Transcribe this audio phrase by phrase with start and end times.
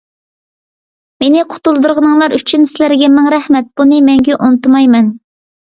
[1.23, 3.71] مېنى قۇتۇلدۇرغىنىڭلار ئۈچۈن سىلەرگە مىڭ رەھمەت!
[3.81, 5.17] بۇنى مەڭگۈ ئۇنتۇمايمەن.